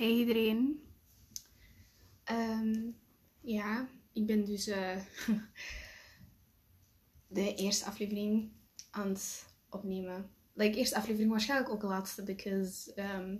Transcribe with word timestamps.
Hey 0.00 0.10
iedereen. 0.10 0.82
Ehm, 2.24 2.90
ja, 3.40 3.88
ik 4.12 4.26
ben 4.26 4.44
dus 4.44 4.66
eh, 4.66 4.96
de 7.38 7.54
eerste 7.54 7.84
aflevering 7.84 8.50
aan 8.90 9.08
het 9.08 9.46
opnemen. 9.68 10.30
Like, 10.52 10.76
eerste 10.76 10.96
aflevering 10.96 11.30
waarschijnlijk 11.30 11.70
ook 11.70 11.80
de 11.80 11.86
laatste, 11.86 12.22
because 12.22 12.94
ehm, 12.94 13.36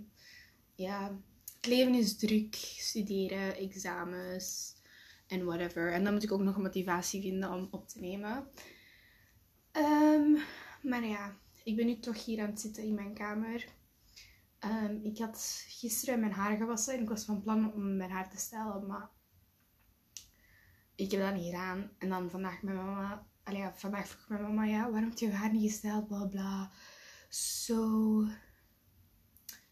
ja, 0.75 1.21
het 1.55 1.65
leven 1.65 1.93
is 1.93 2.17
druk, 2.17 2.55
studeren, 2.77 3.55
examens 3.55 4.75
en 5.27 5.45
whatever. 5.45 5.93
En 5.93 6.03
dan 6.03 6.13
moet 6.13 6.23
ik 6.23 6.31
ook 6.31 6.41
nog 6.41 6.55
een 6.55 6.61
motivatie 6.61 7.21
vinden 7.21 7.51
om 7.51 7.67
op 7.71 7.87
te 7.87 7.99
nemen. 7.99 8.47
Ehm, 9.71 10.31
maar 10.81 11.05
ja, 11.05 11.37
ik 11.63 11.75
ben 11.75 11.85
nu 11.85 11.99
toch 11.99 12.25
hier 12.25 12.41
aan 12.41 12.49
het 12.49 12.59
zitten 12.59 12.83
in 12.83 12.93
mijn 12.93 13.13
kamer. 13.13 13.79
Ehm, 14.61 14.99
ik 15.03 15.17
had 15.17 15.63
gisteren 15.67 16.19
mijn 16.19 16.31
haar 16.31 16.57
gewassen 16.57 16.93
en 16.93 17.01
ik 17.01 17.09
was 17.09 17.25
van 17.25 17.41
plan 17.41 17.73
om 17.73 17.95
mijn 17.97 18.11
haar 18.11 18.29
te 18.29 18.37
stellen, 18.37 18.87
maar 18.87 19.09
ik 20.95 21.11
heb 21.11 21.21
dat 21.21 21.33
niet 21.33 21.45
gedaan. 21.45 21.91
En 21.97 22.09
dan 22.09 22.29
vandaag 22.29 22.61
met 22.61 22.75
mama, 22.75 23.27
allee, 23.43 23.69
vandaag 23.73 24.07
vroeg 24.07 24.27
mijn 24.27 24.41
mama, 24.41 24.65
ja, 24.65 24.91
waarom 24.91 25.09
heb 25.09 25.17
je 25.17 25.31
haar 25.31 25.51
niet 25.51 25.71
gesteld, 25.71 26.07
bla 26.07 26.25
bla. 26.25 26.71
Zo, 27.29 28.21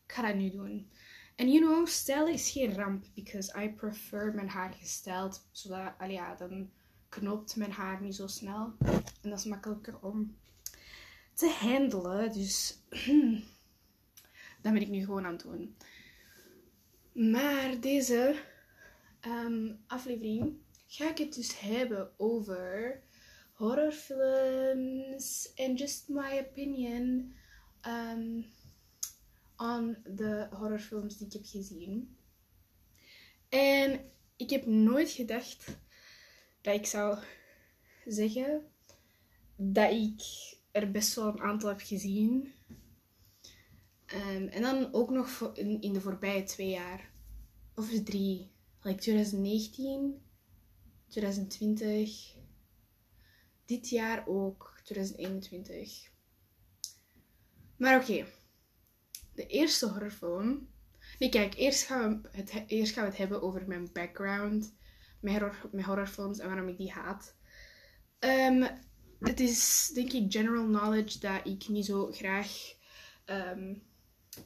ik 0.06 0.12
ga 0.14 0.22
dat 0.22 0.36
nu 0.36 0.52
doen. 0.52 0.92
En 1.36 1.52
you 1.52 1.66
know, 1.66 1.88
stijlen 1.88 2.34
is 2.34 2.52
geen 2.52 2.74
ramp, 2.74 3.06
because 3.14 3.64
I 3.64 3.70
prefer 3.70 4.34
mijn 4.34 4.50
haar 4.50 4.74
gesteld, 4.74 5.48
zodat, 5.52 5.94
allee, 5.98 6.14
ja, 6.14 6.36
dan 6.36 6.72
knoopt 7.10 7.56
mijn 7.56 7.72
haar 7.72 8.02
niet 8.02 8.16
zo 8.16 8.28
snel. 8.28 8.74
En 9.22 9.30
dat 9.30 9.40
is 9.40 9.46
makkelijker 9.46 10.00
om 10.00 10.38
te 11.34 11.58
handelen, 11.60 12.32
dus... 12.32 12.80
Dat 14.62 14.74
ben 14.74 14.82
ik 14.82 14.90
nu 14.90 15.04
gewoon 15.04 15.26
aan 15.26 15.34
het 15.34 15.42
doen. 15.42 15.76
Maar 17.14 17.80
deze 17.80 18.36
ehm, 19.20 19.74
aflevering 19.88 20.58
ga 20.88 21.10
ik 21.10 21.18
het 21.18 21.34
dus 21.34 21.60
hebben 21.60 22.12
over 22.18 23.02
horrorfilms 23.54 25.54
en 25.56 25.76
just 25.76 26.08
my 26.08 26.46
opinion 26.50 27.34
um, 27.88 28.46
on 29.58 29.98
de 30.04 30.48
horrorfilms 30.52 31.18
die 31.18 31.28
ik 31.28 31.34
heb 31.34 31.46
gezien. 31.46 32.18
En 33.50 34.12
ik 34.36 34.50
heb 34.50 34.66
nooit 34.66 35.12
gedacht 35.12 35.78
dat 36.62 36.76
ik 36.76 36.86
zou 36.86 37.18
zeggen 38.06 38.72
dat 39.56 39.92
ik 39.92 40.22
er 40.72 40.92
best 40.92 41.16
wel 41.16 41.28
een 41.28 41.42
aantal 41.42 41.70
heb 41.70 41.82
gezien. 41.82 42.54
Um, 44.14 44.48
en 44.48 44.62
dan 44.62 44.94
ook 44.94 45.10
nog 45.10 45.52
in, 45.54 45.82
in, 45.82 45.94
de 45.94 46.02
voorbije 46.02 46.44
twee 46.44 46.70
jaar. 46.70 47.12
Of 47.76 47.90
drie. 48.04 48.52
Like 48.82 49.00
2019, 49.00 50.22
2020. 51.08 52.36
Dit 53.66 53.90
jaar 53.90 54.28
ook, 54.28 54.80
2021. 54.84 56.12
Maar 57.78 58.02
oké. 58.02 58.26
De 59.34 59.48
eerste 59.48 59.88
horrorfilm. 59.88 60.70
Nee, 61.20 61.30
kijk, 61.30 61.56
eerst 61.56 61.86
gaan, 61.86 62.22
we 62.22 62.30
het, 62.32 62.64
eerst 62.68 62.94
gaan 62.94 63.04
we 63.04 63.10
het 63.10 63.20
hebben 63.20 63.42
over 63.42 63.68
mijn 63.68 63.90
background 63.94 64.74
met, 65.20 65.34
horror, 65.34 65.70
met 65.72 65.86
horrorfilms 65.86 66.40
en 66.40 66.48
waarom 66.48 66.68
ik 66.68 66.78
die 66.78 66.92
haat. 66.92 67.36
Um, 68.20 68.68
het 69.20 69.40
is 69.40 69.92
denk 69.94 70.12
ik 70.12 70.32
general 70.32 70.66
knowledge 70.66 71.20
dat 71.20 71.48
ik 71.48 71.68
niet 71.68 71.86
zo 71.86 72.12
graag 72.12 72.74
um, 73.26 73.82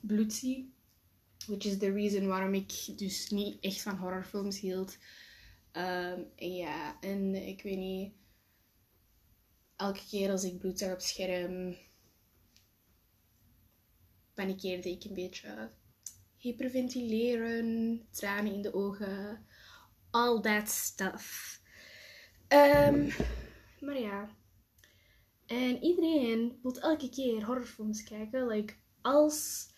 bloed 0.02 0.34
zie. 0.34 0.74
Which 1.48 1.66
is 1.66 1.78
the 1.78 1.92
reason 1.92 2.28
waarom 2.28 2.54
ik 2.54 2.98
dus 2.98 3.30
niet 3.30 3.60
echt 3.60 3.82
van 3.82 3.98
horrorfilms 3.98 4.60
hield. 4.60 4.98
Um, 5.72 6.32
en 6.36 6.56
ja, 6.56 7.00
en 7.00 7.48
ik 7.48 7.62
weet 7.62 7.78
niet. 7.78 8.14
Elke 9.76 10.02
keer 10.10 10.32
als 10.32 10.44
ik 10.44 10.60
bloed 10.60 10.80
zag 10.80 10.94
op 10.94 11.00
scherm, 11.00 11.78
panikeerde 14.34 14.90
ik 14.90 15.04
een 15.04 15.14
beetje. 15.14 15.72
Hyperventileren, 16.38 18.02
tranen 18.12 18.54
in 18.54 18.62
de 18.62 18.74
ogen, 18.74 19.46
all 20.10 20.42
that 20.42 20.70
stuff. 20.70 21.62
Um, 22.48 23.12
maar 23.80 24.00
ja. 24.00 24.36
En 25.46 25.84
iedereen 25.84 26.60
wil 26.62 26.80
elke 26.80 27.10
keer 27.10 27.46
horrorfilms 27.46 28.04
kijken. 28.04 28.48
Like, 28.48 28.74
als 29.02 29.72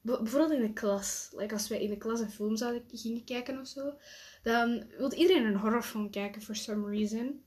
bijvoorbeeld 0.00 0.52
in 0.52 0.66
de 0.66 0.72
klas, 0.72 1.28
like 1.36 1.54
als 1.54 1.68
wij 1.68 1.82
in 1.82 1.90
de 1.90 1.96
klas 1.96 2.20
een 2.20 2.30
film 2.30 2.56
zouden 2.56 2.82
gingen 2.92 3.24
kijken 3.24 3.60
of 3.60 3.66
zo, 3.66 3.94
dan 4.42 4.84
wil 4.98 5.12
iedereen 5.12 5.44
een 5.44 5.56
horrorfilm 5.56 6.10
kijken 6.10 6.42
for 6.42 6.56
some 6.56 6.90
reason. 6.90 7.44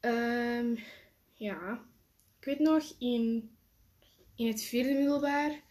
Um, 0.00 0.78
ja, 1.32 1.84
ik 2.38 2.44
weet 2.44 2.58
nog 2.58 2.94
in, 2.98 3.50
in 4.36 4.46
het 4.46 4.62
vierde 4.62 4.92
middelbaar, 4.92 5.62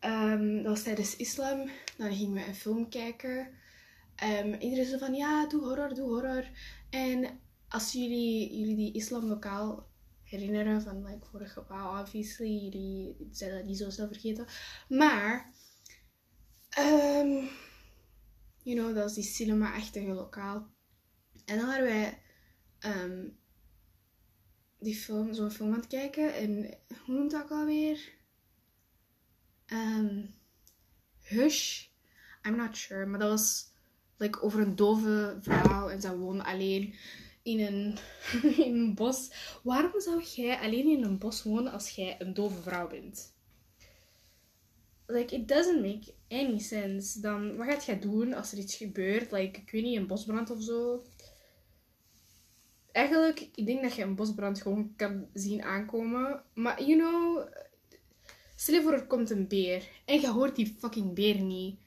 um, 0.00 0.56
dat 0.56 0.72
was 0.72 0.82
tijdens 0.82 1.16
islam, 1.16 1.70
dan 1.96 2.14
gingen 2.14 2.34
we 2.34 2.46
een 2.46 2.54
film 2.54 2.88
kijken. 2.88 3.48
Um, 4.24 4.54
iedereen 4.54 4.86
zei 4.86 4.98
van 4.98 5.14
ja, 5.14 5.46
doe 5.46 5.60
horror, 5.60 5.94
doe 5.94 6.08
horror. 6.08 6.50
En 6.90 7.40
als 7.68 7.92
jullie, 7.92 8.58
jullie 8.58 8.76
die 8.76 8.92
islamlokaal 8.92 9.89
herinneren 10.30 10.82
van 10.82 11.04
like, 11.04 11.26
vorige 11.26 11.64
wow, 11.68 11.98
obviously, 11.98 12.62
jullie 12.62 13.28
zijn 13.30 13.54
dat 13.54 13.64
niet 13.64 13.78
zo 13.78 13.90
snel 13.90 14.06
vergeten. 14.06 14.46
Maar, 14.88 15.52
um, 16.78 17.48
you 18.62 18.76
know, 18.76 18.94
dat 18.94 19.08
is 19.08 19.14
die 19.14 19.24
cinema-achtige 19.24 20.12
lokaal. 20.12 20.70
En 21.44 21.56
dan 21.56 21.66
waren 21.66 21.84
wij 21.84 22.22
um, 22.80 23.38
die 24.78 24.94
film, 24.94 25.34
zo'n 25.34 25.50
film 25.50 25.72
aan 25.72 25.80
het 25.80 25.86
kijken. 25.86 26.34
En 26.34 26.78
hoe 27.04 27.14
noemt 27.14 27.30
dat 27.30 27.42
ook 27.42 27.50
alweer? 27.50 28.12
Um, 29.66 30.34
Hush. 31.20 31.88
I'm 32.46 32.56
not 32.56 32.76
sure. 32.76 33.06
Maar 33.06 33.18
dat 33.18 33.30
was 33.30 33.72
like, 34.16 34.40
over 34.40 34.60
een 34.60 34.76
dove 34.76 35.38
vrouw 35.40 35.88
en 35.88 36.00
zij 36.00 36.16
woonde 36.16 36.44
alleen 36.44 36.94
in 37.42 37.60
een, 37.60 37.98
in 38.66 38.74
een 38.74 38.94
bos. 38.94 39.30
Waarom 39.62 40.00
zou 40.00 40.22
jij 40.22 40.58
alleen 40.58 40.88
in 40.88 41.04
een 41.04 41.18
bos 41.18 41.42
wonen 41.42 41.72
als 41.72 41.90
jij 41.90 42.16
een 42.18 42.34
dove 42.34 42.62
vrouw 42.62 42.88
bent? 42.88 43.34
Like, 45.06 45.34
it 45.34 45.48
doesn't 45.48 45.80
make 45.80 46.14
any 46.28 46.58
sense. 46.58 47.20
Dan, 47.20 47.56
wat 47.56 47.66
gaat 47.66 47.84
jij 47.84 47.98
doen 47.98 48.34
als 48.34 48.52
er 48.52 48.58
iets 48.58 48.76
gebeurt? 48.76 49.32
Like, 49.32 49.60
ik 49.60 49.70
weet 49.70 49.82
niet, 49.82 49.96
een 49.96 50.06
bosbrand 50.06 50.50
of 50.50 50.62
zo. 50.62 51.04
Eigenlijk, 52.92 53.48
ik 53.54 53.66
denk 53.66 53.82
dat 53.82 53.94
je 53.94 54.02
een 54.02 54.14
bosbrand 54.14 54.62
gewoon 54.62 54.92
kan 54.96 55.28
zien 55.32 55.62
aankomen. 55.62 56.42
Maar, 56.54 56.82
you 56.82 56.98
know... 56.98 57.48
Stel 58.60 59.06
komt 59.06 59.30
een 59.30 59.48
beer. 59.48 59.88
En 60.04 60.20
je 60.20 60.28
hoort 60.28 60.56
die 60.56 60.76
fucking 60.78 61.14
beer 61.14 61.40
niet. 61.40 61.80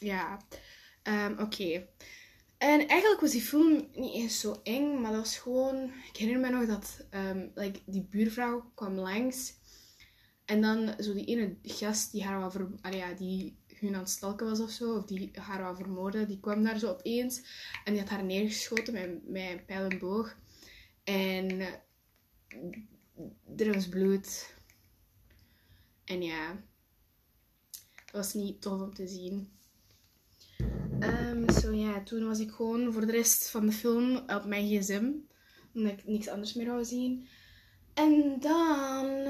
Ja. 0.00 0.40
Um, 1.02 1.38
Oké. 1.38 1.88
En 2.66 2.88
eigenlijk 2.88 3.20
was 3.20 3.30
die 3.30 3.42
film 3.42 3.88
niet 3.94 4.14
eens 4.14 4.40
zo 4.40 4.60
eng, 4.62 5.00
maar 5.00 5.12
dat 5.12 5.20
was 5.20 5.38
gewoon... 5.38 5.84
Ik 5.84 6.16
herinner 6.16 6.50
me 6.50 6.58
nog 6.58 6.66
dat 6.66 7.06
um, 7.10 7.50
like, 7.54 7.80
die 7.84 8.06
buurvrouw 8.10 8.70
kwam 8.74 8.94
langs. 8.94 9.54
En 10.44 10.60
dan 10.60 10.94
zo 10.98 11.14
die 11.14 11.24
ene 11.24 11.56
gast 11.62 12.12
die 12.12 12.24
haar 12.24 12.38
wel 12.38 12.50
ver, 12.50 12.68
ja, 12.90 13.12
die 13.12 13.56
hun 13.66 13.94
aan 13.94 14.00
het 14.00 14.10
stalken 14.10 14.46
was 14.46 14.60
of 14.60 14.70
zo, 14.70 14.96
of 14.96 15.04
die 15.04 15.30
haar 15.34 15.62
wel 15.62 15.74
vermoorden, 15.76 16.28
die 16.28 16.40
kwam 16.40 16.62
daar 16.62 16.78
zo 16.78 16.90
opeens. 16.90 17.42
En 17.84 17.92
die 17.92 18.00
had 18.00 18.10
haar 18.10 18.24
neergeschoten 18.24 18.92
met, 18.92 19.28
met 19.28 19.50
een 19.50 19.64
pijl 19.64 19.88
en 19.88 19.98
boog. 19.98 20.36
En 21.04 21.60
er 23.56 23.74
was 23.74 23.88
bloed. 23.88 24.54
En 26.04 26.22
ja, 26.22 26.62
dat 27.94 28.10
was 28.12 28.34
niet 28.34 28.60
tof 28.60 28.80
om 28.80 28.94
te 28.94 29.06
zien. 29.06 29.50
Um, 31.00 31.35
ja, 31.96 32.02
toen 32.02 32.26
was 32.26 32.38
ik 32.38 32.50
gewoon 32.50 32.92
voor 32.92 33.06
de 33.06 33.12
rest 33.12 33.50
van 33.50 33.66
de 33.66 33.72
film 33.72 34.16
op 34.16 34.44
mijn 34.44 34.66
gsm. 34.66 35.12
Omdat 35.74 35.92
ik 35.92 36.06
niks 36.06 36.28
anders 36.28 36.54
meer 36.54 36.66
wou 36.66 36.84
zien. 36.84 37.28
En 37.94 38.40
dan... 38.40 39.26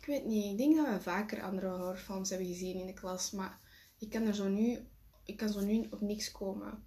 Ik 0.00 0.06
weet 0.06 0.24
niet, 0.24 0.52
ik 0.52 0.58
denk 0.58 0.76
dat 0.76 0.86
we 0.86 1.00
vaker 1.00 1.42
andere 1.42 1.68
horrorfilms 1.68 2.30
hebben 2.30 2.48
gezien 2.48 2.80
in 2.80 2.86
de 2.86 2.92
klas. 2.92 3.30
Maar 3.30 3.60
ik 3.98 4.10
kan 4.10 4.22
er 4.22 4.34
zo 4.34 4.48
nu... 4.48 4.78
Ik 5.24 5.36
kan 5.36 5.48
zo 5.48 5.60
nu 5.60 5.86
op 5.90 6.00
niks 6.00 6.30
komen. 6.32 6.84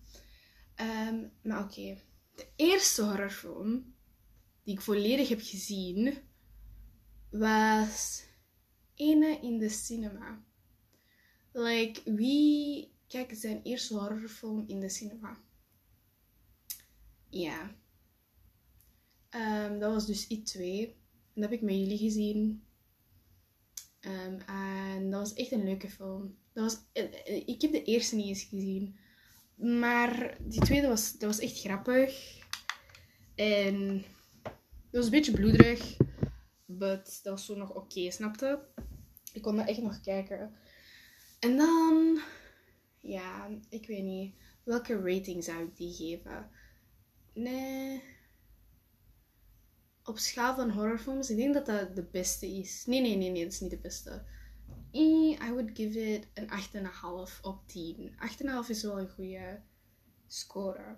Um, 1.08 1.32
maar 1.44 1.64
oké. 1.64 1.98
De 2.36 2.48
eerste 2.56 3.02
horrorfilm 3.02 3.96
die 4.64 4.74
ik 4.74 4.82
volledig 4.82 5.30
heb 5.30 5.42
gezien... 5.42 6.18
Was... 7.30 8.24
Ene 8.96 9.40
in 9.42 9.58
de 9.58 9.70
cinema. 9.70 10.44
Like, 11.52 12.16
wie 12.16 12.93
Kijk, 13.14 13.34
zijn 13.36 13.62
eerste 13.64 13.94
horrorfilm 13.94 14.64
in 14.68 14.80
de 14.80 14.90
cinema. 14.90 15.38
Ja. 17.30 17.76
Um, 19.36 19.80
dat 19.80 19.94
was 19.94 20.06
dus 20.06 20.24
I2. 20.24 20.62
En 20.62 21.42
dat 21.42 21.44
heb 21.44 21.52
ik 21.52 21.62
met 21.62 21.76
jullie 21.76 21.98
gezien. 21.98 22.64
Ehm, 24.00 24.40
en 24.40 25.10
dat 25.10 25.20
was 25.20 25.34
echt 25.34 25.52
een 25.52 25.64
leuke 25.64 25.90
film. 25.90 26.38
Dat 26.54 26.64
was, 26.64 26.78
eh, 26.94 27.48
ik 27.48 27.62
heb 27.62 27.72
de 27.72 27.84
eerste 27.84 28.16
niet 28.16 28.28
eens 28.28 28.44
gezien. 28.44 28.96
Maar 29.56 30.38
die 30.42 30.62
tweede 30.62 30.88
was, 30.88 31.12
dat 31.12 31.30
was 31.30 31.40
echt 31.40 31.60
grappig. 31.60 32.40
En 33.36 34.04
het 34.44 34.92
was 34.92 35.06
een 35.06 35.12
beetje 35.12 35.32
bloederig. 35.32 35.98
But 36.66 37.20
dat 37.24 37.34
was 37.34 37.46
zo 37.46 37.56
nog 37.56 37.74
oké, 37.74 38.12
snapte? 38.12 38.68
Ik 39.34 39.42
kon 39.42 39.56
dat 39.56 39.68
echt 39.68 39.82
nog 39.82 40.02
kijken. 40.02 40.56
En 41.40 41.58
dan... 41.58 42.22
Ja, 43.04 43.50
ik 43.70 43.88
weet 43.88 44.04
niet. 44.04 44.36
Welke 44.64 45.02
rating 45.02 45.44
zou 45.44 45.64
ik 45.64 45.76
die 45.76 45.94
geven? 45.94 46.50
Nee. 47.34 48.04
Op 50.04 50.18
schaal 50.18 50.56
van 50.56 50.70
horrorfilms, 50.70 51.30
ik 51.30 51.38
denk 51.38 51.54
dat 51.54 51.66
dat 51.66 51.96
de 51.96 52.04
beste 52.04 52.48
is. 52.48 52.86
Nee, 52.86 53.02
nee, 53.02 53.16
nee, 53.16 53.30
nee, 53.30 53.44
dat 53.44 53.54
is 53.54 53.60
niet 53.60 53.70
de 53.70 53.78
beste. 53.78 54.26
I 54.96 55.38
would 55.52 55.70
give 55.74 56.14
it 56.14 56.28
een 56.34 56.50
8,5 56.50 57.42
op 57.42 57.68
10. 57.68 58.16
8,5 58.64 58.70
is 58.70 58.84
wel 58.84 59.00
een 59.00 59.10
goede 59.10 59.62
score. 60.28 60.98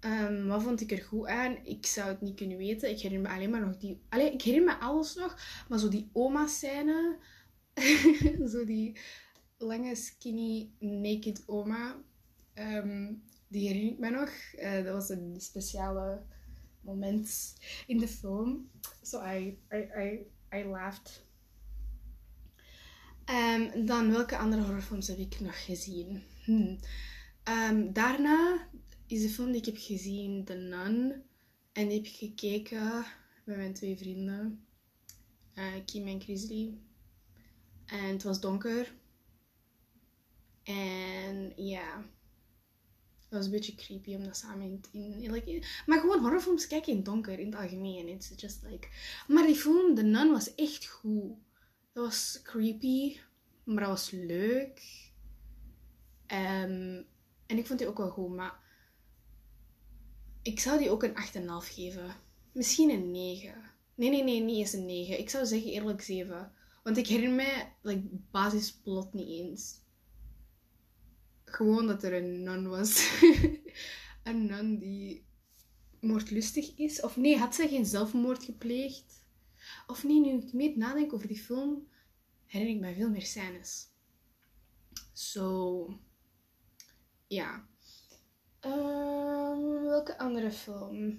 Um, 0.00 0.46
wat 0.46 0.62
vond 0.62 0.80
ik 0.80 0.90
er 0.90 1.02
goed 1.02 1.26
aan? 1.26 1.56
Ik 1.64 1.86
zou 1.86 2.08
het 2.08 2.20
niet 2.20 2.36
kunnen 2.36 2.56
weten. 2.56 2.90
Ik 2.90 3.00
herinner 3.00 3.30
me 3.30 3.36
alleen 3.36 3.50
maar 3.50 3.66
nog 3.66 3.76
die... 3.76 4.02
Allee, 4.08 4.32
ik 4.32 4.42
herinner 4.42 4.74
me 4.74 4.80
alles 4.80 5.14
nog. 5.14 5.38
Maar 5.68 5.78
zo 5.78 5.88
die 5.88 6.10
oma-scène. 6.12 7.18
zo 8.52 8.64
die 8.64 8.98
lange, 9.58 9.94
skinny, 9.94 10.70
naked 10.78 11.42
oma. 11.46 11.96
Um, 12.54 13.22
die 13.48 13.68
herinner 13.68 13.92
ik 13.92 13.98
me 13.98 14.10
nog. 14.10 14.30
Uh, 14.56 14.84
dat 14.84 14.94
was 14.94 15.08
een 15.08 15.34
speciale 15.38 16.22
moment 16.80 17.54
in 17.86 17.98
de 17.98 18.08
film. 18.08 18.70
So 19.02 19.22
I, 19.22 19.58
I, 19.72 19.76
I, 19.76 20.26
I 20.58 20.64
laughed. 20.64 21.22
Um, 23.30 23.86
dan, 23.86 24.10
welke 24.10 24.36
andere 24.36 24.62
horrorfilms 24.62 25.06
heb 25.06 25.18
ik 25.18 25.40
nog 25.40 25.64
gezien? 25.64 26.22
Hmm. 26.44 26.78
daarna 27.92 28.68
is 29.06 29.22
de 29.22 29.28
film 29.28 29.50
die 29.52 29.60
ik 29.60 29.66
heb 29.66 29.76
gezien, 29.78 30.44
The 30.44 30.54
Nun. 30.54 31.22
En 31.72 31.88
die 31.88 31.96
heb 31.96 32.06
ik 32.06 32.16
gekeken 32.16 33.04
met 33.44 33.56
mijn 33.56 33.74
twee 33.74 33.96
vrienden, 33.96 34.64
uh, 35.54 35.74
Kim 35.84 36.06
en 36.06 36.20
Grizzly. 36.20 36.74
En 37.86 38.04
het 38.04 38.22
was 38.22 38.40
donker. 38.40 38.94
En 40.64 41.52
ja, 41.56 41.96
het 43.18 43.28
was 43.30 43.44
een 43.44 43.50
beetje 43.50 43.74
creepy 43.74 44.14
om 44.14 44.24
dat 44.24 44.36
samen 44.36 44.82
in... 44.92 45.22
in 45.22 45.32
like, 45.32 45.66
maar 45.86 46.00
gewoon 46.00 46.20
horrorfilms 46.20 46.66
kijken 46.66 46.90
in 46.90 46.96
het 46.96 47.04
donker, 47.06 47.38
in 47.38 47.46
het 47.50 47.60
algemeen. 47.60 48.08
It's 48.08 48.32
just 48.36 48.62
like... 48.62 48.88
Maar 49.28 49.46
die 49.46 49.56
film, 49.56 49.94
The 49.94 50.02
Nun, 50.02 50.30
was 50.30 50.54
echt 50.54 50.86
goed. 50.86 51.32
Dat 51.92 52.04
was 52.04 52.40
creepy, 52.42 53.16
maar 53.64 53.80
dat 53.80 53.88
was 53.88 54.10
leuk. 54.10 55.02
Um, 56.26 57.06
en 57.46 57.58
ik 57.58 57.66
vond 57.66 57.78
die 57.78 57.88
ook 57.88 57.98
wel 57.98 58.10
goed, 58.10 58.34
maar 58.34 58.58
ik 60.42 60.60
zou 60.60 60.78
die 60.78 60.90
ook 60.90 61.02
een 61.02 61.16
8,5 61.16 61.72
geven. 61.72 62.16
Misschien 62.52 62.90
een 62.90 63.10
9. 63.10 63.54
Nee, 63.94 64.10
nee, 64.10 64.22
nee, 64.22 64.40
niet 64.40 64.56
eens 64.56 64.72
een 64.72 64.86
9. 64.86 65.18
Ik 65.18 65.30
zou 65.30 65.46
zeggen 65.46 65.70
eerlijk 65.70 66.02
7. 66.02 66.52
Want 66.82 66.96
ik 66.96 67.06
herinner 67.06 67.34
mij 67.34 67.72
like, 67.82 68.08
basisplot 68.30 69.12
niet 69.12 69.28
eens. 69.28 69.82
Gewoon 71.54 71.86
dat 71.86 72.02
er 72.02 72.12
een 72.12 72.42
nun 72.42 72.68
was. 72.68 73.20
een 74.22 74.46
nun 74.46 74.78
die 74.78 75.26
moordlustig 76.00 76.76
is. 76.76 77.00
Of 77.00 77.16
nee, 77.16 77.38
had 77.38 77.54
zij 77.54 77.68
geen 77.68 77.86
zelfmoord 77.86 78.44
gepleegd? 78.44 79.24
Of 79.86 80.04
nee, 80.04 80.20
nu 80.20 80.30
ik 80.30 80.52
meer 80.52 80.78
nadenk 80.78 81.12
over 81.12 81.28
die 81.28 81.38
film, 81.38 81.88
herinner 82.46 82.74
ik 82.74 82.80
mij 82.80 82.94
veel 82.94 83.10
meer 83.10 83.22
scènes. 83.22 83.88
Zo. 85.12 85.12
So, 85.12 85.98
ja. 87.26 87.68
Um, 88.60 89.82
welke 89.82 90.18
andere 90.18 90.50
film? 90.50 91.18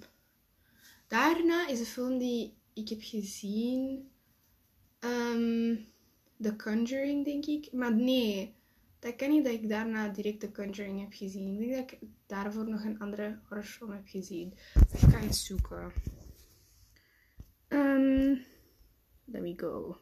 Daarna 1.08 1.68
is 1.68 1.80
een 1.80 1.86
film 1.86 2.18
die 2.18 2.58
ik 2.74 2.90
heb 2.90 3.02
gezien. 3.02 4.10
Um, 5.00 5.88
The 6.42 6.56
Conjuring, 6.56 7.26
denk 7.26 7.46
ik. 7.46 7.72
Maar 7.72 7.96
nee, 7.96 8.56
dat 9.06 9.16
kan 9.16 9.30
niet 9.30 9.44
dat 9.44 9.54
ik 9.54 9.69
daarna 9.69 10.10
direct 10.10 10.40
The 10.40 10.52
Conjuring 10.52 11.00
heb 11.00 11.13
gezien. 11.13 11.62
Ik 11.62 11.69
denk 11.69 11.90
dat 11.90 12.02
ik 12.02 12.07
daarvoor 12.25 12.69
nog 12.69 12.84
een 12.84 13.00
andere 13.00 13.40
horrorfilm 13.48 13.92
heb 13.92 14.07
gezien. 14.07 14.54
Ik 14.92 15.00
ga 15.00 15.19
eens 15.19 15.46
zoeken. 15.46 15.92
Um, 17.68 18.46
let 19.25 19.42
me 19.42 19.54
go. 19.57 19.98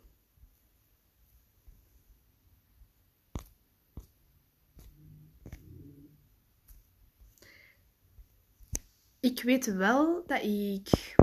ik 9.19 9.43
weet 9.43 9.65
wel 9.65 10.23
dat 10.27 10.43
ik. 10.43 11.15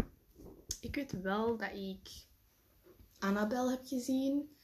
Ik 0.80 0.94
weet 0.94 1.22
wel 1.22 1.56
dat 1.56 1.72
ik 1.72 2.08
Annabelle 3.18 3.70
heb 3.70 3.86
gezien. 3.86 4.56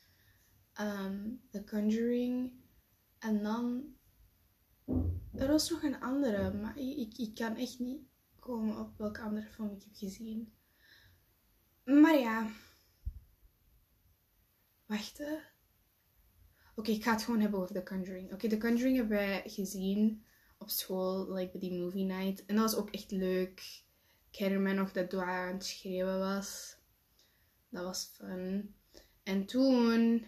Um, 0.80 1.40
The 1.50 1.64
Conjuring. 1.64 2.52
En 3.26 3.42
dan. 3.42 3.94
Er 5.32 5.48
was 5.48 5.70
nog 5.70 5.82
een 5.82 6.00
andere, 6.00 6.52
maar 6.52 6.78
ik, 6.78 7.18
ik 7.18 7.34
kan 7.34 7.56
echt 7.56 7.78
niet 7.78 8.00
komen 8.38 8.78
op 8.78 8.98
welke 8.98 9.20
andere 9.20 9.46
film 9.46 9.70
ik 9.70 9.82
heb 9.82 9.94
gezien. 9.94 10.52
Maar 11.84 12.18
ja. 12.18 12.50
Wacht. 14.86 15.22
Oké, 16.74 16.90
ik 16.90 17.02
ga 17.02 17.12
het 17.12 17.22
gewoon 17.22 17.40
hebben 17.40 17.60
over 17.60 17.74
The 17.74 17.82
Conjuring. 17.82 18.32
Oké, 18.32 18.48
The 18.48 18.58
Conjuring 18.58 18.96
hebben 18.96 19.16
wij 19.16 19.42
gezien 19.46 20.24
op 20.58 20.70
school, 20.70 21.32
like 21.32 21.58
bij 21.58 21.68
die 21.68 21.78
movie 21.78 22.04
night. 22.04 22.46
En 22.46 22.56
dat 22.56 22.70
was 22.70 22.80
ook 22.80 22.90
echt 22.90 23.10
leuk. 23.10 23.84
Ik 24.30 24.36
herinner 24.38 24.62
me 24.62 24.72
nog 24.72 24.92
dat 24.92 25.10
Dua 25.10 25.46
aan 25.46 25.54
het 25.54 25.64
schreeuwen 25.64 26.18
was. 26.18 26.76
Dat 27.68 27.84
was 27.84 28.04
fun. 28.04 28.74
En 29.22 29.46
toen, 29.46 30.26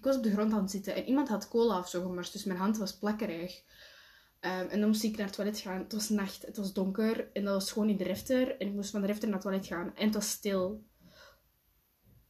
ik 0.00 0.06
was 0.06 0.16
op 0.16 0.22
de 0.22 0.30
grond 0.30 0.52
aan 0.52 0.60
het 0.60 0.70
zitten 0.70 0.94
en 0.94 1.04
iemand 1.04 1.28
had 1.28 1.48
cola 1.48 1.78
of 1.78 1.88
zo 1.88 2.14
dus 2.14 2.44
mijn 2.44 2.58
hand 2.58 2.76
was 2.76 2.98
plakkerig. 2.98 3.62
Um, 4.40 4.68
en 4.68 4.80
dan 4.80 4.88
moest 4.88 5.02
ik 5.02 5.16
naar 5.16 5.26
het 5.26 5.34
toilet 5.34 5.58
gaan. 5.58 5.78
Het 5.78 5.92
was 5.92 6.08
nacht, 6.08 6.46
het 6.46 6.56
was 6.56 6.72
donker 6.72 7.32
en 7.32 7.44
dat 7.44 7.54
was 7.54 7.72
gewoon 7.72 7.88
in 7.88 7.96
de 7.96 8.04
refter. 8.04 8.56
En 8.56 8.66
ik 8.66 8.72
moest 8.72 8.90
van 8.90 9.00
de 9.00 9.06
refter 9.06 9.28
naar 9.28 9.36
het 9.36 9.46
toilet 9.46 9.66
gaan 9.66 9.96
en 9.96 10.04
het 10.04 10.14
was 10.14 10.30
stil. 10.30 10.84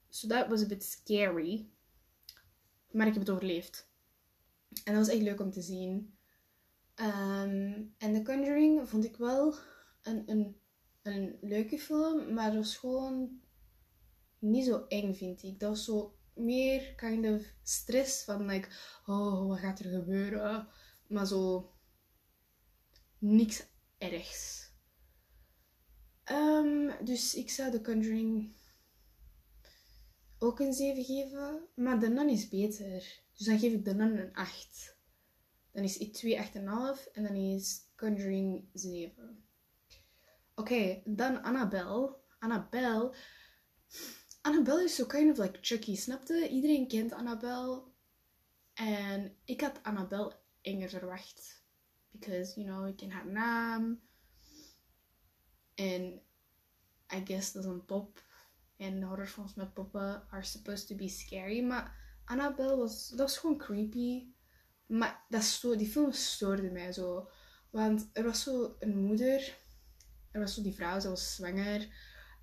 So 0.08 0.28
that 0.28 0.48
was 0.48 0.62
a 0.62 0.66
bit 0.66 0.84
scary. 0.84 1.68
Maar 2.90 3.06
ik 3.06 3.12
heb 3.12 3.22
het 3.22 3.30
overleefd. 3.30 3.88
En 4.84 4.94
dat 4.94 5.06
was 5.06 5.14
echt 5.14 5.22
leuk 5.22 5.40
om 5.40 5.50
te 5.50 5.62
zien. 5.62 6.14
Ehm, 6.94 7.82
en 7.98 8.14
The 8.14 8.22
Conjuring 8.24 8.88
vond 8.88 9.04
ik 9.04 9.16
wel 9.16 9.54
een, 10.02 10.22
een, 10.26 10.56
een 11.02 11.38
leuke 11.40 11.78
film, 11.78 12.34
maar 12.34 12.46
dat 12.46 12.64
was 12.64 12.76
gewoon 12.76 13.40
niet 14.38 14.64
zo 14.64 14.84
eng, 14.88 15.14
vind 15.14 15.42
ik. 15.42 15.60
Dat 15.60 15.68
was 15.68 15.84
zo 15.84 16.19
meer 16.40 16.94
kind 16.94 17.26
of 17.26 17.46
stress 17.62 18.24
van, 18.24 18.46
like, 18.46 18.68
oh, 19.06 19.48
wat 19.48 19.58
gaat 19.58 19.78
er 19.78 19.90
gebeuren? 19.90 20.68
Maar 21.06 21.26
zo 21.26 21.72
niks 23.18 23.62
ergs. 23.98 24.70
Um, 26.30 27.04
dus 27.04 27.34
ik 27.34 27.50
zou 27.50 27.70
The 27.70 27.80
Conjuring 27.80 28.52
ook 30.38 30.60
een 30.60 30.72
7 30.72 31.04
geven, 31.04 31.68
maar 31.74 31.98
The 31.98 32.08
Nun 32.08 32.28
is 32.28 32.48
beter. 32.48 33.22
Dus 33.36 33.46
dan 33.46 33.58
geef 33.58 33.72
ik 33.72 33.84
The 33.84 33.94
Nun 33.94 34.18
een 34.18 34.34
8. 34.34 34.98
Dan 35.72 35.84
is 35.84 35.96
It 35.98 36.14
2 36.14 36.38
8,5 36.38 37.12
en 37.12 37.22
dan 37.22 37.34
is 37.34 37.80
Conjuring 37.96 38.68
7. 38.72 39.44
Oké, 40.54 41.02
dan 41.04 41.42
Annabelle. 41.42 42.16
Annabelle. 42.38 43.14
Annabelle 44.42 44.84
is 44.84 44.94
zo 44.94 45.06
kind 45.06 45.30
of 45.30 45.38
like 45.38 45.58
Chucky, 45.60 45.96
snapte? 45.96 46.48
Iedereen 46.48 46.88
kent 46.88 47.12
Annabelle. 47.12 47.82
En 48.74 49.36
ik 49.44 49.60
had 49.60 49.82
Annabelle 49.82 50.36
enger 50.60 50.88
verwacht. 50.88 51.64
Because, 52.10 52.60
you 52.60 52.66
know, 52.66 52.88
ik 52.88 52.96
ken 52.96 53.10
haar 53.10 53.26
naam. 53.26 54.00
En 55.74 56.22
I 57.14 57.22
guess 57.24 57.52
dat 57.52 57.64
is 57.64 57.70
een 57.70 57.84
pop. 57.84 58.22
En 58.76 59.02
horrorfilms 59.02 59.54
met 59.54 59.74
poppen 59.74 60.28
are 60.30 60.42
supposed 60.42 60.86
to 60.86 60.94
be 60.94 61.08
scary. 61.08 61.60
Maar 61.64 61.96
Annabelle 62.24 62.76
was, 62.76 63.08
dat 63.08 63.18
was 63.18 63.38
gewoon 63.38 63.58
creepy. 63.58 64.26
Maar 64.86 65.24
dat 65.28 65.42
sto 65.42 65.76
die 65.76 65.88
film 65.88 66.12
stoorde 66.12 66.70
mij 66.70 66.92
zo. 66.92 67.30
Want 67.70 68.10
er 68.12 68.24
was 68.24 68.42
zo 68.42 68.76
een 68.78 68.98
moeder. 68.98 69.58
Er 70.30 70.40
was 70.40 70.54
zo 70.54 70.62
die 70.62 70.74
vrouw, 70.74 71.00
ze 71.00 71.08
was 71.08 71.34
zwanger. 71.34 71.88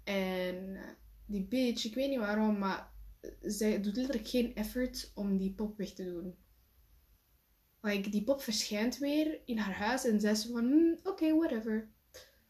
En 0.03 0.79
die 1.27 1.47
bitch, 1.47 1.85
ik 1.85 1.95
weet 1.95 2.09
niet 2.09 2.19
waarom, 2.19 2.57
maar 2.57 2.91
zij 3.41 3.81
doet 3.81 3.95
letterlijk 3.95 4.27
geen 4.27 4.55
effort 4.55 5.11
om 5.15 5.37
die 5.37 5.53
pop 5.53 5.77
weg 5.77 5.93
te 5.93 6.03
doen. 6.03 6.35
Like, 7.81 8.09
die 8.09 8.23
pop 8.23 8.41
verschijnt 8.41 8.97
weer 8.97 9.41
in 9.45 9.57
haar 9.57 9.75
huis 9.75 10.05
en 10.05 10.19
zij 10.19 10.31
is 10.31 10.45
van, 10.45 10.65
hm, 10.65 11.07
oké, 11.07 11.35
whatever. 11.35 11.89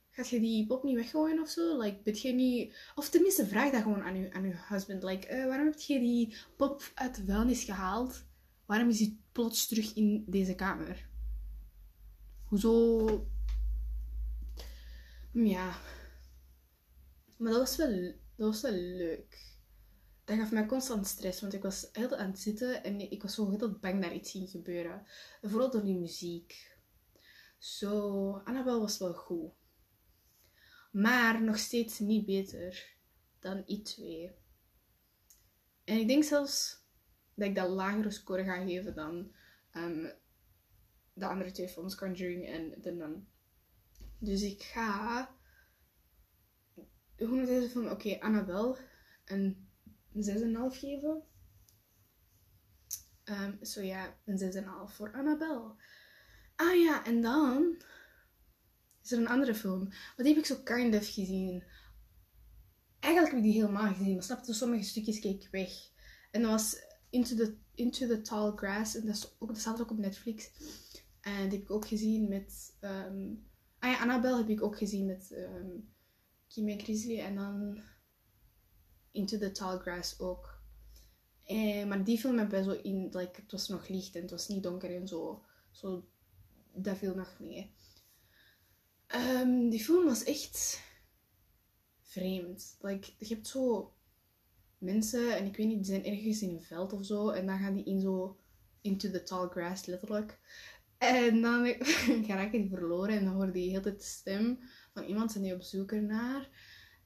gaat 0.10 0.30
je 0.30 0.40
die 0.40 0.66
pop 0.66 0.84
niet 0.84 0.96
weggooien 0.96 1.42
of 1.42 1.50
zo? 1.50 1.78
Like, 1.78 2.02
bid 2.04 2.22
je 2.22 2.34
niet... 2.34 2.92
Of 2.96 3.10
tenminste, 3.10 3.48
vraag 3.48 3.72
dat 3.72 3.82
gewoon 3.82 4.04
aan 4.04 4.18
je, 4.18 4.34
aan 4.34 4.44
je 4.44 4.56
husband. 4.70 5.04
Like, 5.04 5.28
eh, 5.28 5.46
waarom 5.46 5.66
heb 5.66 5.80
je 5.80 6.00
die 6.00 6.36
pop 6.56 6.92
uit 6.94 7.16
de 7.16 7.26
vuilnis 7.26 7.64
gehaald? 7.64 8.26
Waarom 8.66 8.90
is 8.90 8.98
die 8.98 9.22
plots 9.32 9.68
terug 9.68 9.96
in 9.96 10.24
deze 10.28 10.56
kamer? 10.56 11.10
Hoezo? 12.46 13.28
Ja. 15.32 15.76
Maar 17.38 17.52
dat 17.52 17.60
was 17.60 17.76
wel, 17.76 18.14
dat 18.38 18.48
was 18.48 18.62
wel 18.62 18.72
leuk. 18.72 19.56
Dat 20.24 20.38
gaf 20.38 20.52
mij 20.52 20.66
constant 20.66 21.08
stress, 21.08 21.42
want 21.42 21.54
ik 21.54 21.64
was 21.64 21.90
heel 21.92 22.16
aan 22.16 22.30
het 22.30 22.40
zitten 22.40 22.84
en 22.84 23.12
ik 23.12 23.22
was 23.22 23.34
zo 23.34 23.50
heel 23.50 23.78
bang 23.80 24.04
dat 24.04 24.12
iets 24.12 24.32
ging 24.32 24.50
gebeuren. 24.50 25.06
vooral 25.42 25.72
door 25.72 25.84
die 25.84 25.98
muziek. 25.98 26.76
Zo, 27.58 28.32
Annabel 28.44 28.80
was 28.80 28.98
wel 28.98 29.14
goed. 29.14 29.52
Maar 30.92 31.42
nog 31.44 31.58
steeds 31.58 32.00
niet 32.00 32.26
beter 32.26 32.96
dan 33.40 33.64
I2. 33.64 34.02
En 35.84 36.00
ik 36.00 36.08
denk 36.08 36.24
zelfs 36.24 36.86
dat 37.34 37.48
ik 37.48 37.56
dat 37.56 37.70
lagere 37.70 38.12
score 38.12 38.44
ga 38.44 38.66
geven 38.66 38.96
dan 38.96 39.32
um, 39.74 40.14
de 41.14 41.26
andere 41.26 41.52
twee 41.52 41.70
films, 41.70 41.96
Conjuring 41.96 42.48
en 42.48 42.82
The 42.82 42.92
Nun. 42.92 43.28
Dus 44.20 44.42
ik 44.42 44.64
ga... 44.64 45.37
Hoe 47.18 47.28
noemt 47.28 47.48
deze 47.48 47.70
film? 47.70 47.86
Oké, 47.86 47.94
okay, 47.94 48.20
Annabel. 48.20 48.78
Een 49.26 49.68
6,5 50.14 50.22
geven. 50.70 51.24
Um, 53.24 53.66
zo 53.66 53.82
ja, 53.82 54.18
een 54.26 54.54
6,5 54.90 54.94
voor 54.94 55.14
Annabel. 55.14 55.76
Ah 56.56 56.76
ja, 56.76 57.06
en 57.06 57.22
dan 57.22 57.82
is 59.04 59.12
er 59.12 59.18
een 59.18 59.28
andere 59.28 59.56
film. 59.56 59.90
Die 60.16 60.28
heb 60.28 60.38
ik 60.38 60.46
zo 60.46 60.56
kind 60.64 60.96
of 60.96 61.14
gezien. 61.14 61.64
Eigenlijk 63.00 63.36
heb 63.36 63.44
ik 63.44 63.52
die 63.52 63.62
helemaal 63.62 63.94
gezien, 63.94 64.14
maar 64.14 64.24
snapte 64.24 64.54
sommige 64.54 64.84
stukjes 64.84 65.20
keek 65.20 65.44
ik 65.44 65.52
weg. 65.52 65.72
En 66.32 66.42
dat 66.42 66.52
was 66.52 66.86
Into 67.10 67.36
the, 67.36 67.58
Into 67.74 68.08
the 68.08 68.22
Tall 68.22 68.52
Grass. 68.56 68.96
En 68.96 69.06
dat, 69.06 69.16
is 69.16 69.36
ook, 69.40 69.58
staat 69.58 69.82
ook 69.82 69.92
op 69.92 69.98
Netflix. 69.98 70.52
En 71.22 71.50
die 71.50 71.60
heb 71.60 71.68
ik 71.68 71.72
ook 71.72 71.88
gezien 71.88 72.28
met... 72.28 72.78
Um, 72.82 73.48
ah 73.80 73.92
ja, 73.92 74.00
Annabelle 74.00 74.38
heb 74.38 74.50
ik 74.50 74.64
ook 74.64 74.78
gezien 74.78 75.06
met 75.06 75.32
um, 75.32 75.90
Kim 76.48 76.80
Grizzly. 76.80 77.20
En 77.20 77.36
dan 77.36 77.82
Into 79.12 79.38
the 79.38 79.52
Tall 79.52 79.78
Grass 79.78 80.20
ook. 80.20 80.62
Eh, 81.44 81.86
maar 81.86 82.04
die 82.04 82.18
film 82.18 82.38
heb 82.38 82.54
ik 82.54 82.64
zo 82.64 82.72
in... 82.72 83.10
Like, 83.12 83.42
het 83.42 83.52
was 83.52 83.68
nog 83.68 83.88
licht 83.88 84.16
en 84.16 84.22
het 84.22 84.32
was 84.32 84.48
niet 84.48 84.64
donker 84.64 84.96
en 84.96 85.08
zo. 85.08 85.46
Zo, 85.72 86.08
dat 86.74 86.98
viel 86.98 87.16
nog 87.16 87.40
mee. 87.40 87.76
Um, 89.16 89.70
die 89.70 89.84
film 89.84 90.06
was 90.06 90.24
echt 90.24 90.82
vreemd. 92.02 92.78
Like, 92.82 93.12
je 93.18 93.34
hebt 93.34 93.48
zo 93.48 93.94
mensen, 94.78 95.38
en 95.38 95.46
ik 95.46 95.58
weet 95.58 95.68
niet, 95.68 95.78
die 95.78 95.86
zijn 95.86 96.06
ergens 96.06 96.42
in 96.42 96.50
een 96.50 96.64
veld 96.64 96.94
of 96.94 97.06
zo. 97.06 97.30
En 97.30 97.46
dan 97.46 97.60
gaan 97.60 97.74
die 97.74 97.86
in 97.86 98.02
zo 98.02 98.40
into 98.82 99.12
the 99.12 99.24
tall 99.24 99.48
grass, 99.48 99.86
letterlijk. 99.86 100.40
En 100.98 101.42
dan 101.42 101.66
geraken 102.28 102.62
die 102.62 102.70
verloren 102.70 103.18
en 103.18 103.26
dan 103.26 103.34
hoor 103.34 103.52
die 103.52 103.70
heel 103.70 103.82
de 103.82 103.96
stem 103.98 104.60
van 104.98 105.06
iemand 105.08 105.32
zijn 105.32 105.44
die 105.44 105.54
op 105.54 105.62
zoek 105.62 105.92
ernaar. 105.92 106.50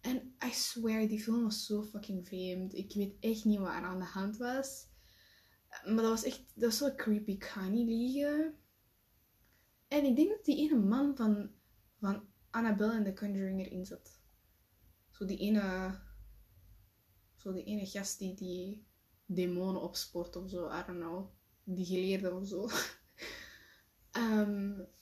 En 0.02 0.36
I 0.46 0.52
swear, 0.52 1.08
die 1.08 1.20
film 1.20 1.44
was 1.44 1.66
zo 1.66 1.84
fucking 1.84 2.28
vreemd. 2.28 2.74
Ik 2.74 2.94
weet 2.94 3.16
echt 3.20 3.46
niet 3.46 3.60
wat 3.60 3.68
er 3.68 3.84
aan 3.84 4.00
de 4.00 4.06
hand 4.06 4.38
was. 4.38 4.88
Maar 5.86 5.96
dat 5.96 6.10
was 6.10 6.24
echt, 6.24 6.44
dat 6.54 6.64
was 6.64 6.78
zo 6.78 6.96
creepy. 6.96 7.32
Ik 7.32 7.44
ga 7.44 7.68
niet 7.68 7.88
liegen. 7.88 8.56
En 9.88 10.06
ik 10.06 10.16
denk 10.16 10.30
dat 10.30 10.46
die 10.46 10.58
ene 10.58 10.80
man 10.80 11.16
van, 11.16 11.52
van 12.00 12.28
Annabelle 12.50 12.94
en 12.94 13.04
The 13.04 13.14
Conjuring 13.14 13.66
erin 13.66 13.86
zat. 13.86 14.20
Zo 15.10 15.26
die 15.26 15.38
ene, 15.38 16.00
zo 17.36 17.54
die 17.54 17.64
ene 17.64 17.86
gast 17.86 18.20
die 18.20 18.36
die 18.36 18.86
demonen 19.26 19.82
opsport 19.82 20.36
of 20.36 20.50
zo. 20.50 20.68
I 20.68 20.84
don't 20.86 21.00
know. 21.00 21.30
Die 21.64 21.86
geleerde 21.86 22.34
of 22.34 22.48
zo. 22.48 22.70
um, 24.18 24.88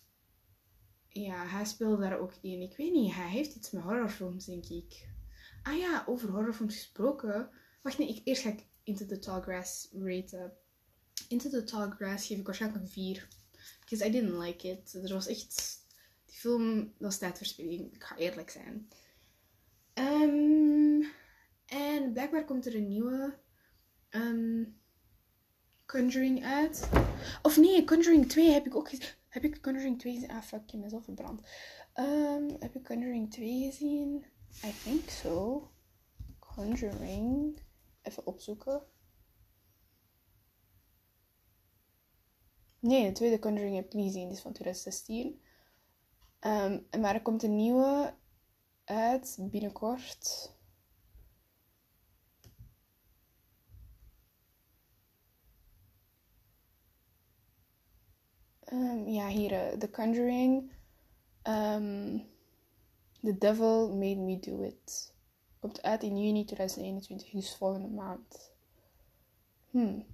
ja, 1.21 1.47
hij 1.47 1.65
speelde 1.65 2.01
daar 2.01 2.19
ook 2.19 2.33
in. 2.41 2.61
Ik 2.61 2.77
weet 2.77 2.91
niet, 2.91 3.13
hij 3.13 3.29
heeft 3.29 3.55
iets 3.55 3.71
met 3.71 3.83
horrorfilms, 3.83 4.45
denk 4.45 4.65
ik. 4.65 5.07
Ah 5.63 5.77
ja, 5.77 6.03
over 6.07 6.29
horrorfilms 6.29 6.75
gesproken. 6.75 7.49
Wacht, 7.81 7.97
nee, 7.97 8.07
ik, 8.07 8.21
eerst 8.23 8.41
ga 8.41 8.49
ik 8.49 8.65
Into 8.83 9.05
the 9.05 9.19
Tall 9.19 9.41
Grass 9.41 9.89
raten. 9.93 10.53
Into 11.27 11.49
the 11.49 11.63
Tall 11.63 11.89
Grass 11.89 12.27
geef 12.27 12.37
ik 12.37 12.45
waarschijnlijk 12.45 12.83
een 12.83 12.89
4. 12.89 13.27
Because 13.79 14.05
I 14.05 14.11
didn't 14.11 14.43
like 14.43 14.67
it. 14.67 14.93
Er 15.03 15.13
was 15.13 15.27
echt... 15.27 15.77
Die 16.25 16.37
film 16.37 16.93
was 16.97 17.17
tijdverspilling. 17.17 17.93
Ik 17.93 18.03
ga 18.03 18.17
eerlijk 18.17 18.49
zijn. 18.49 18.87
Um, 19.93 21.07
en 21.65 22.13
blijkbaar 22.13 22.45
komt 22.45 22.65
er 22.65 22.75
een 22.75 22.87
nieuwe 22.87 23.37
um, 24.09 24.79
Conjuring 25.89 26.43
uit. 26.43 26.89
Of 27.41 27.57
nee, 27.57 27.83
Conjuring 27.83 28.29
2 28.29 28.51
heb 28.51 28.65
ik 28.65 28.75
ook 28.75 28.89
gezien. 28.89 29.07
Heb 29.27 29.43
ik 29.43 29.61
Conjuring 29.61 29.99
2 29.99 30.13
gezien? 30.13 30.31
Ah, 30.31 30.41
fuck, 30.41 30.61
ik 30.61 30.71
heb 30.71 30.81
mezelf 30.81 31.03
verbrand. 31.03 31.41
Um, 31.95 32.55
heb 32.59 32.75
ik 32.75 32.83
Conjuring 32.83 33.31
2 33.31 33.71
gezien? 33.71 34.25
I 34.65 34.73
think 34.83 35.09
so. 35.09 35.67
Conjuring. 36.39 37.59
Even 38.01 38.25
opzoeken. 38.25 38.81
Nee, 42.79 43.05
de 43.05 43.11
tweede 43.11 43.39
Conjuring 43.39 43.75
heb 43.75 43.85
ik 43.85 43.93
niet 43.93 44.05
gezien. 44.05 44.27
Die 44.27 44.35
is 44.35 44.41
van 44.41 44.53
2016. 44.53 45.41
Um, 46.39 46.87
maar 47.01 47.13
er 47.13 47.21
komt 47.21 47.43
een 47.43 47.55
nieuwe 47.55 48.13
uit 48.83 49.37
binnenkort. 49.39 50.51
Um, 58.71 59.07
ja, 59.07 59.27
hier, 59.27 59.51
uh, 59.51 59.77
The 59.77 59.89
Conjuring. 59.89 60.71
Um, 61.47 62.27
The 63.23 63.37
Devil 63.37 63.89
Made 63.89 64.19
Me 64.19 64.39
Do 64.39 64.61
It. 64.61 65.13
Komt 65.59 65.81
uit 65.81 66.03
in 66.03 66.17
juni 66.17 66.45
2021, 66.45 67.29
dus 67.29 67.55
volgende 67.55 67.87
maand. 67.87 68.51
Hmm. 69.69 70.05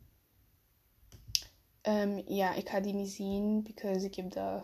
Um, 1.81 2.21
ja, 2.27 2.53
ik 2.53 2.69
ga 2.69 2.79
die 2.79 2.93
niet 2.93 3.11
zien, 3.11 3.63
because 3.63 4.05
ik 4.05 4.15
heb 4.15 4.31
de 4.31 4.63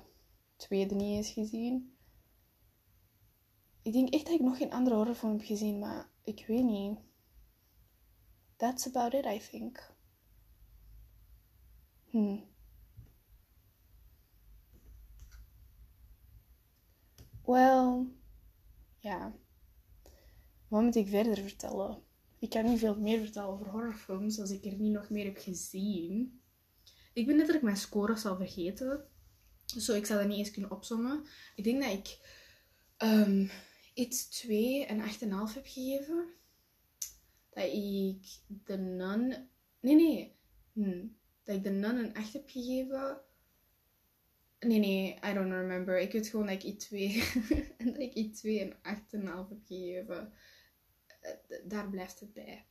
tweede 0.55 0.95
niet 0.95 1.15
eens 1.15 1.29
gezien. 1.29 1.95
Ik 3.81 3.93
denk 3.93 4.10
echt 4.10 4.25
dat 4.25 4.33
ik 4.33 4.41
nog 4.41 4.57
geen 4.57 4.74
andere 4.74 4.95
horrorfilm 4.95 5.31
heb 5.31 5.45
gezien, 5.45 5.79
maar 5.79 6.10
ik 6.24 6.45
weet 6.48 6.63
niet. 6.63 6.98
That's 8.55 8.88
about 8.88 9.13
it, 9.13 9.25
I 9.25 9.39
think. 9.50 9.93
Hmm. 12.10 12.50
Well, 17.51 18.08
ja. 19.00 19.36
Wat 20.67 20.81
moet 20.81 20.96
ik 20.96 21.08
verder 21.08 21.38
vertellen? 21.38 22.03
Ik 22.39 22.50
kan 22.50 22.65
niet 22.65 22.79
veel 22.79 23.00
meer 23.00 23.20
vertellen 23.20 23.50
over 23.50 23.70
horrorfilms 23.70 24.39
als 24.39 24.51
ik 24.51 24.65
er 24.65 24.74
niet 24.74 24.93
nog 24.93 25.10
meer 25.10 25.25
heb 25.25 25.38
gezien. 25.38 26.41
Ik 27.13 27.25
ben 27.25 27.36
letterlijk 27.36 27.63
mijn 27.63 27.77
scores 27.77 28.25
al 28.25 28.36
vergeten. 28.36 29.08
Zo, 29.65 29.93
ik 29.93 30.05
zou 30.05 30.20
dat 30.20 30.27
niet 30.27 30.38
eens 30.38 30.51
kunnen 30.51 30.72
opzommen. 30.72 31.25
Ik 31.55 31.63
denk 31.63 31.84
dat 31.84 31.91
ik 31.91 32.20
um, 32.98 33.50
iets 33.93 34.29
2 34.29 34.86
en 34.86 35.00
8,5 35.00 35.08
heb 35.53 35.65
gegeven. 35.65 36.25
Dat 37.50 37.63
ik 37.63 38.25
de 38.65 38.77
Nun... 38.77 39.50
Nee, 39.79 39.96
nee. 39.96 40.36
Hm. 40.74 41.08
Dat 41.43 41.55
ik 41.55 41.63
de 41.63 41.70
Nun 41.70 41.98
een 41.98 42.13
8 42.13 42.34
heb 42.34 42.50
gegeven. 42.50 43.22
Nee, 44.65 44.79
nee, 44.79 45.19
I 45.25 45.33
don't 45.33 45.51
remember. 45.51 45.99
Ik 45.99 46.11
weet 46.11 46.27
gewoon 46.27 46.45
dat 46.45 46.63
ik 46.63 46.83
I2 46.83 46.93
en 47.77 47.85
dat 47.85 48.01
ik 48.01 48.13
I2 48.13 48.41
een 48.41 48.73
8,5 48.73 49.49
heb 49.49 49.59
gegeven. 49.65 50.33
Eh, 51.21 51.57
daar 51.65 51.89
blijft 51.89 52.19
het 52.19 52.33
bij. 52.33 52.65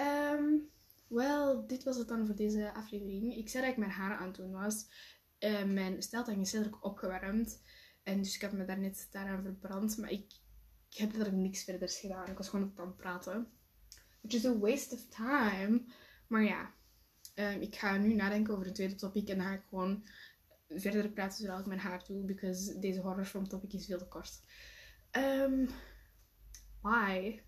Um, 0.00 0.70
wel, 1.08 1.66
dit 1.66 1.82
was 1.82 1.96
het 1.96 2.08
dan 2.08 2.26
voor 2.26 2.34
deze 2.34 2.74
aflevering. 2.74 3.36
Ik 3.36 3.48
zei 3.48 3.62
dat 3.62 3.72
ik 3.72 3.78
mijn 3.78 3.90
haren 3.90 4.18
aan 4.18 4.26
het 4.26 4.36
doen 4.36 4.52
was. 4.52 4.86
Uh, 5.38 5.64
mijn 5.64 6.02
steltang 6.02 6.40
is 6.40 6.52
redelijk 6.52 6.84
opgewarmd. 6.84 7.62
En 8.02 8.22
dus 8.22 8.34
ik 8.34 8.40
heb 8.40 8.52
me 8.52 8.64
daarnet 8.64 9.08
daaraan 9.10 9.42
verbrand. 9.42 9.96
Maar 9.98 10.10
ik, 10.10 10.32
ik 10.90 10.96
heb 10.96 11.14
er 11.14 11.32
niks 11.32 11.64
verder 11.64 11.88
gedaan. 11.88 12.30
Ik 12.30 12.36
was 12.36 12.48
gewoon 12.48 12.72
op 12.76 12.76
het 12.76 12.96
praten. 12.96 13.46
Which 14.20 14.34
is 14.34 14.46
a 14.46 14.58
waste 14.58 14.94
of 14.94 15.06
time. 15.08 15.84
Maar 16.26 16.42
ja, 16.42 16.74
um, 17.34 17.60
ik 17.60 17.76
ga 17.76 17.96
nu 17.96 18.14
nadenken 18.14 18.54
over 18.54 18.66
een 18.66 18.72
tweede 18.72 18.94
topic. 18.94 19.28
En 19.28 19.36
dan 19.36 19.46
ga 19.46 19.52
ik 19.52 19.64
gewoon 19.68 20.04
verder 20.74 21.08
praten 21.08 21.38
zodra 21.38 21.58
ik 21.58 21.66
mijn 21.66 21.80
haar 21.80 22.04
doe. 22.06 22.24
Because 22.24 22.78
deze 22.78 23.00
horrorfilm 23.00 23.48
topic 23.48 23.72
is 23.72 23.86
veel 23.86 23.98
te 23.98 24.08
kort. 24.08 24.40
Um, 25.12 25.68
bye. 26.82 27.42